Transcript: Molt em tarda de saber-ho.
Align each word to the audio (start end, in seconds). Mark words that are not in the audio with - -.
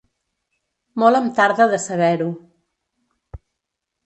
Molt 1.03 1.19
em 1.19 1.27
tarda 1.39 1.67
de 1.75 1.79
saber-ho. 1.83 2.31